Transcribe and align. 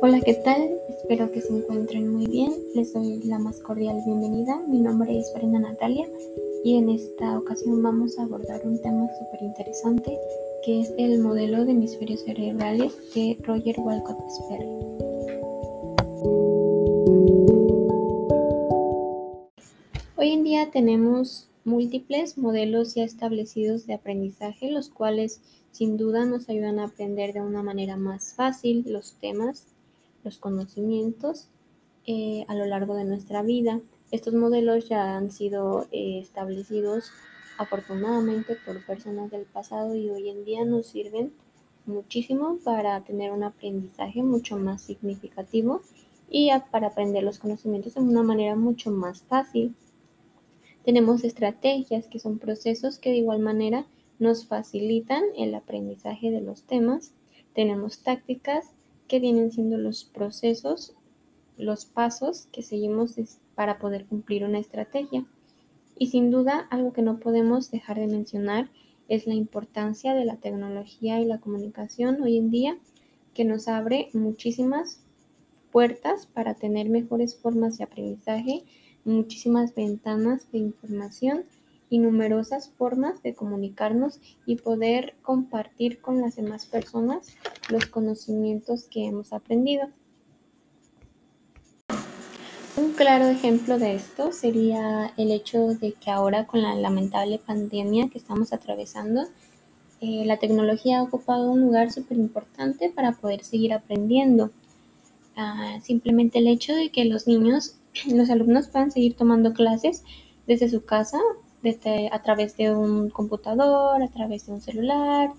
Hola, 0.00 0.20
¿qué 0.20 0.34
tal? 0.34 0.70
Espero 0.88 1.32
que 1.32 1.40
se 1.40 1.52
encuentren 1.52 2.08
muy 2.08 2.28
bien. 2.28 2.52
Les 2.72 2.92
doy 2.92 3.18
la 3.24 3.40
más 3.40 3.58
cordial 3.58 4.00
bienvenida. 4.06 4.62
Mi 4.68 4.78
nombre 4.78 5.18
es 5.18 5.32
Brenda 5.34 5.58
Natalia 5.58 6.08
y 6.62 6.76
en 6.76 6.88
esta 6.88 7.36
ocasión 7.36 7.82
vamos 7.82 8.16
a 8.16 8.22
abordar 8.22 8.60
un 8.64 8.80
tema 8.80 9.08
súper 9.18 9.42
interesante 9.42 10.16
que 10.64 10.82
es 10.82 10.94
el 10.98 11.18
modelo 11.18 11.64
de 11.64 11.72
hemisferios 11.72 12.20
cerebrales 12.20 12.92
de 13.12 13.38
Roger 13.42 13.74
Walcott 13.80 14.18
Sperry. 14.30 14.68
Hoy 20.16 20.30
en 20.30 20.44
día 20.44 20.70
tenemos 20.70 21.48
múltiples 21.64 22.38
modelos 22.38 22.94
ya 22.94 23.02
establecidos 23.02 23.88
de 23.88 23.94
aprendizaje, 23.94 24.70
los 24.70 24.90
cuales 24.90 25.40
sin 25.72 25.96
duda 25.96 26.24
nos 26.24 26.48
ayudan 26.48 26.78
a 26.78 26.84
aprender 26.84 27.32
de 27.32 27.40
una 27.40 27.64
manera 27.64 27.96
más 27.96 28.34
fácil 28.34 28.84
los 28.86 29.14
temas 29.14 29.64
los 30.24 30.38
conocimientos 30.38 31.48
eh, 32.06 32.44
a 32.48 32.54
lo 32.54 32.66
largo 32.66 32.94
de 32.94 33.04
nuestra 33.04 33.42
vida. 33.42 33.80
Estos 34.10 34.34
modelos 34.34 34.88
ya 34.88 35.16
han 35.16 35.30
sido 35.30 35.86
eh, 35.92 36.20
establecidos 36.20 37.10
afortunadamente 37.58 38.56
por 38.64 38.84
personas 38.86 39.30
del 39.30 39.44
pasado 39.44 39.94
y 39.94 40.08
hoy 40.08 40.30
en 40.30 40.44
día 40.44 40.64
nos 40.64 40.86
sirven 40.86 41.32
muchísimo 41.86 42.58
para 42.64 43.02
tener 43.02 43.32
un 43.32 43.42
aprendizaje 43.42 44.22
mucho 44.22 44.56
más 44.56 44.82
significativo 44.82 45.82
y 46.30 46.50
para 46.70 46.88
aprender 46.88 47.22
los 47.22 47.38
conocimientos 47.38 47.94
de 47.94 48.00
una 48.00 48.22
manera 48.22 48.54
mucho 48.54 48.90
más 48.90 49.22
fácil. 49.22 49.74
Tenemos 50.84 51.24
estrategias 51.24 52.06
que 52.06 52.18
son 52.18 52.38
procesos 52.38 52.98
que 52.98 53.10
de 53.10 53.16
igual 53.16 53.40
manera 53.40 53.86
nos 54.18 54.46
facilitan 54.46 55.22
el 55.36 55.54
aprendizaje 55.54 56.30
de 56.30 56.40
los 56.40 56.62
temas. 56.62 57.12
Tenemos 57.54 58.02
tácticas 58.02 58.72
que 59.08 59.20
vienen 59.20 59.50
siendo 59.50 59.78
los 59.78 60.04
procesos, 60.04 60.94
los 61.56 61.86
pasos 61.86 62.46
que 62.52 62.62
seguimos 62.62 63.16
para 63.54 63.78
poder 63.78 64.06
cumplir 64.06 64.44
una 64.44 64.58
estrategia. 64.58 65.26
Y 65.98 66.08
sin 66.08 66.30
duda, 66.30 66.68
algo 66.70 66.92
que 66.92 67.02
no 67.02 67.18
podemos 67.18 67.70
dejar 67.70 67.98
de 67.98 68.06
mencionar 68.06 68.70
es 69.08 69.26
la 69.26 69.34
importancia 69.34 70.14
de 70.14 70.24
la 70.24 70.36
tecnología 70.36 71.20
y 71.20 71.24
la 71.24 71.40
comunicación 71.40 72.22
hoy 72.22 72.36
en 72.36 72.50
día, 72.50 72.78
que 73.34 73.44
nos 73.44 73.66
abre 73.66 74.10
muchísimas 74.12 75.00
puertas 75.72 76.26
para 76.26 76.54
tener 76.54 76.88
mejores 76.88 77.36
formas 77.36 77.78
de 77.78 77.84
aprendizaje, 77.84 78.64
muchísimas 79.04 79.74
ventanas 79.74 80.50
de 80.52 80.58
información 80.58 81.44
y 81.90 81.98
numerosas 81.98 82.70
formas 82.76 83.22
de 83.22 83.34
comunicarnos 83.34 84.20
y 84.46 84.56
poder 84.56 85.14
compartir 85.22 86.00
con 86.00 86.20
las 86.20 86.36
demás 86.36 86.66
personas 86.66 87.36
los 87.70 87.86
conocimientos 87.86 88.84
que 88.90 89.06
hemos 89.06 89.32
aprendido. 89.32 89.88
Un 92.76 92.92
claro 92.92 93.26
ejemplo 93.26 93.78
de 93.78 93.96
esto 93.96 94.32
sería 94.32 95.12
el 95.16 95.32
hecho 95.32 95.74
de 95.74 95.92
que 95.92 96.10
ahora 96.10 96.46
con 96.46 96.62
la 96.62 96.74
lamentable 96.76 97.38
pandemia 97.38 98.08
que 98.08 98.18
estamos 98.18 98.52
atravesando, 98.52 99.26
eh, 100.00 100.24
la 100.24 100.36
tecnología 100.36 100.98
ha 100.98 101.02
ocupado 101.02 101.50
un 101.50 101.60
lugar 101.60 101.90
súper 101.90 102.18
importante 102.18 102.90
para 102.90 103.12
poder 103.12 103.42
seguir 103.42 103.72
aprendiendo. 103.72 104.52
Ah, 105.34 105.78
simplemente 105.82 106.38
el 106.38 106.46
hecho 106.46 106.72
de 106.74 106.90
que 106.90 107.04
los 107.04 107.26
niños, 107.26 107.76
los 108.06 108.30
alumnos 108.30 108.68
puedan 108.68 108.92
seguir 108.92 109.16
tomando 109.16 109.54
clases 109.54 110.04
desde 110.46 110.68
su 110.68 110.84
casa 110.84 111.18
a 112.10 112.22
través 112.22 112.56
de 112.56 112.74
un 112.74 113.10
computador, 113.10 114.02
a 114.02 114.08
través 114.08 114.46
de 114.46 114.52
un 114.52 114.60
celular, 114.60 115.32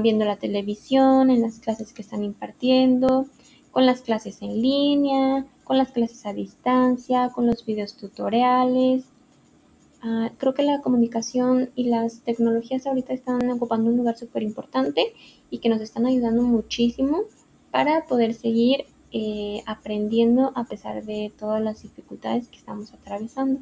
viendo 0.00 0.24
la 0.24 0.36
televisión, 0.36 1.30
en 1.30 1.42
las 1.42 1.58
clases 1.58 1.92
que 1.92 2.02
están 2.02 2.22
impartiendo, 2.22 3.26
con 3.70 3.86
las 3.86 4.02
clases 4.02 4.42
en 4.42 4.62
línea, 4.62 5.46
con 5.64 5.78
las 5.78 5.92
clases 5.92 6.24
a 6.26 6.32
distancia, 6.32 7.30
con 7.34 7.46
los 7.46 7.64
videos 7.64 7.94
tutoriales. 7.96 9.04
Ah, 10.02 10.30
creo 10.38 10.54
que 10.54 10.62
la 10.62 10.80
comunicación 10.80 11.70
y 11.74 11.84
las 11.84 12.20
tecnologías 12.20 12.86
ahorita 12.86 13.12
están 13.12 13.50
ocupando 13.50 13.90
un 13.90 13.96
lugar 13.96 14.16
súper 14.16 14.42
importante 14.44 15.12
y 15.50 15.58
que 15.58 15.68
nos 15.68 15.80
están 15.80 16.06
ayudando 16.06 16.42
muchísimo 16.42 17.22
para 17.70 18.06
poder 18.06 18.34
seguir 18.34 18.86
eh, 19.10 19.62
aprendiendo 19.66 20.52
a 20.54 20.64
pesar 20.64 21.04
de 21.04 21.32
todas 21.36 21.60
las 21.60 21.82
dificultades 21.82 22.48
que 22.48 22.58
estamos 22.58 22.92
atravesando. 22.94 23.60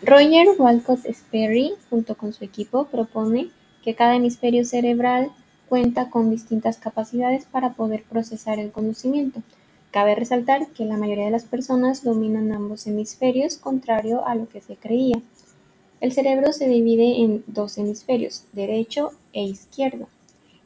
Roger 0.00 0.46
Walcott 0.56 1.06
Sperry, 1.06 1.72
junto 1.90 2.14
con 2.16 2.32
su 2.32 2.44
equipo, 2.44 2.84
propone 2.84 3.50
que 3.82 3.96
cada 3.96 4.14
hemisferio 4.14 4.64
cerebral 4.64 5.32
cuenta 5.68 6.08
con 6.08 6.30
distintas 6.30 6.78
capacidades 6.78 7.46
para 7.46 7.72
poder 7.72 8.04
procesar 8.04 8.60
el 8.60 8.70
conocimiento. 8.70 9.42
Cabe 9.90 10.14
resaltar 10.14 10.68
que 10.68 10.84
la 10.84 10.96
mayoría 10.96 11.24
de 11.24 11.32
las 11.32 11.46
personas 11.46 12.04
dominan 12.04 12.52
ambos 12.52 12.86
hemisferios, 12.86 13.56
contrario 13.56 14.24
a 14.24 14.36
lo 14.36 14.48
que 14.48 14.60
se 14.60 14.76
creía. 14.76 15.20
El 16.00 16.12
cerebro 16.12 16.52
se 16.52 16.68
divide 16.68 17.24
en 17.24 17.42
dos 17.48 17.76
hemisferios, 17.76 18.44
derecho 18.52 19.10
e 19.32 19.42
izquierdo. 19.42 20.06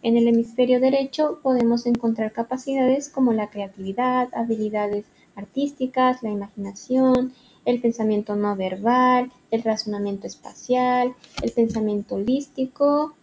En 0.02 0.18
el 0.18 0.28
hemisferio 0.28 0.78
derecho 0.78 1.38
podemos 1.42 1.86
encontrar 1.86 2.32
capacidades 2.32 3.08
como 3.08 3.32
la 3.32 3.48
creatividad, 3.48 4.28
habilidades 4.34 5.06
artísticas, 5.36 6.22
la 6.22 6.30
imaginación, 6.30 7.32
el 7.64 7.80
pensamiento 7.80 8.36
no 8.36 8.56
verbal, 8.56 9.30
el 9.50 9.62
razonamiento 9.62 10.26
espacial, 10.26 11.14
el 11.42 11.52
pensamiento 11.52 12.16
holístico, 12.16 13.14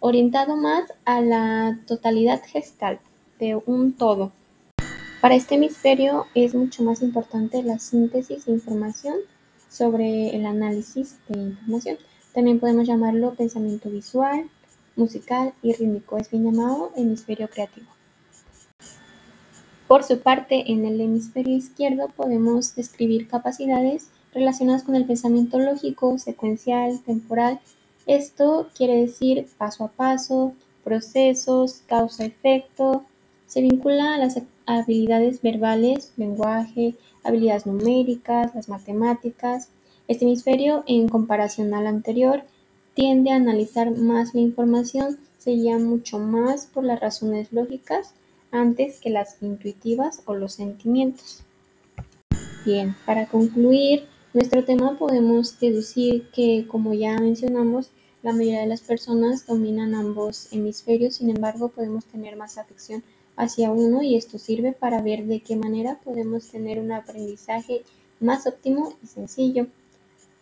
orientado 0.00 0.56
más 0.56 0.92
a 1.04 1.20
la 1.20 1.80
totalidad 1.86 2.42
gestal 2.44 3.00
de 3.38 3.60
un 3.66 3.92
todo. 3.92 4.32
Para 5.20 5.34
este 5.34 5.56
hemisferio 5.56 6.26
es 6.34 6.54
mucho 6.54 6.82
más 6.82 7.02
importante 7.02 7.62
la 7.62 7.78
síntesis 7.78 8.44
de 8.44 8.52
información 8.52 9.16
sobre 9.68 10.36
el 10.36 10.46
análisis 10.46 11.16
de 11.28 11.40
información. 11.40 11.96
También 12.32 12.60
podemos 12.60 12.86
llamarlo 12.86 13.34
pensamiento 13.34 13.90
visual, 13.90 14.44
musical 14.94 15.52
y 15.62 15.72
rítmico. 15.72 16.18
Es 16.18 16.30
bien 16.30 16.44
llamado 16.44 16.92
hemisferio 16.96 17.48
creativo. 17.48 17.95
Por 19.88 20.02
su 20.02 20.18
parte, 20.18 20.72
en 20.72 20.84
el 20.84 21.00
hemisferio 21.00 21.56
izquierdo 21.56 22.08
podemos 22.08 22.74
describir 22.74 23.28
capacidades 23.28 24.08
relacionadas 24.34 24.82
con 24.82 24.96
el 24.96 25.04
pensamiento 25.04 25.60
lógico, 25.60 26.18
secuencial, 26.18 27.00
temporal. 27.04 27.60
Esto 28.04 28.66
quiere 28.76 28.96
decir 28.96 29.46
paso 29.56 29.84
a 29.84 29.88
paso, 29.88 30.54
procesos, 30.82 31.82
causa-efecto. 31.86 33.04
Se 33.46 33.60
vincula 33.60 34.14
a 34.14 34.18
las 34.18 34.42
habilidades 34.66 35.40
verbales, 35.40 36.12
lenguaje, 36.16 36.96
habilidades 37.22 37.66
numéricas, 37.66 38.56
las 38.56 38.68
matemáticas. 38.68 39.68
Este 40.08 40.24
hemisferio, 40.24 40.82
en 40.88 41.08
comparación 41.08 41.72
al 41.74 41.86
anterior, 41.86 42.42
tiende 42.94 43.30
a 43.30 43.36
analizar 43.36 43.92
más 43.92 44.34
la 44.34 44.40
información, 44.40 45.18
se 45.38 45.52
guía 45.52 45.78
mucho 45.78 46.18
más 46.18 46.66
por 46.66 46.82
las 46.82 46.98
razones 46.98 47.52
lógicas 47.52 48.14
antes 48.50 49.00
que 49.00 49.10
las 49.10 49.42
intuitivas 49.42 50.22
o 50.26 50.34
los 50.34 50.54
sentimientos. 50.54 51.42
Bien, 52.64 52.94
para 53.04 53.26
concluir 53.26 54.04
nuestro 54.34 54.64
tema 54.64 54.98
podemos 54.98 55.58
deducir 55.60 56.28
que, 56.30 56.66
como 56.68 56.94
ya 56.94 57.18
mencionamos, 57.18 57.90
la 58.22 58.32
mayoría 58.32 58.60
de 58.60 58.66
las 58.66 58.80
personas 58.80 59.46
dominan 59.46 59.94
ambos 59.94 60.48
hemisferios, 60.52 61.14
sin 61.14 61.30
embargo 61.30 61.68
podemos 61.68 62.04
tener 62.06 62.36
más 62.36 62.58
afección 62.58 63.02
hacia 63.36 63.70
uno 63.70 64.02
y 64.02 64.16
esto 64.16 64.38
sirve 64.38 64.72
para 64.72 65.00
ver 65.00 65.26
de 65.26 65.40
qué 65.40 65.56
manera 65.56 66.00
podemos 66.02 66.48
tener 66.48 66.80
un 66.80 66.90
aprendizaje 66.90 67.82
más 68.18 68.46
óptimo 68.46 68.94
y 69.02 69.06
sencillo, 69.06 69.68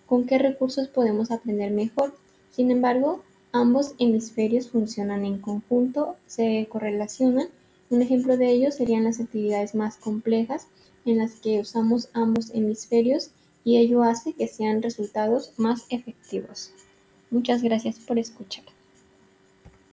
con 0.06 0.25
qué 0.26 0.38
recursos 0.38 0.88
podemos 0.88 1.31
aprender 1.31 1.72
mejor. 1.72 2.15
Sin 2.50 2.71
embargo, 2.71 3.22
ambos 3.53 3.95
hemisferios 3.98 4.71
funcionan 4.71 5.24
en 5.24 5.39
conjunto, 5.39 6.16
se 6.27 6.66
correlacionan 6.71 7.48
un 7.91 8.03
ejemplo 8.03 8.36
de 8.36 8.51
ello 8.51 8.71
serían 8.71 9.04
las 9.04 9.21
actividades 9.21 9.75
más 9.75 9.97
complejas 9.97 10.66
en 11.04 11.19
las 11.19 11.34
que 11.34 11.60
usamos 11.60 12.09
ambos 12.13 12.51
hemisferios 12.54 13.31
y 13.65 13.78
ello 13.78 14.03
hace 14.03 14.33
que 14.33 14.48
sean 14.48 14.83
resultados 14.83 15.53
más 15.57 15.86
efectivos. 15.91 16.72
Muchas 17.31 17.63
gracias 17.63 17.98
por 17.98 18.19
escuchar. 18.19 18.65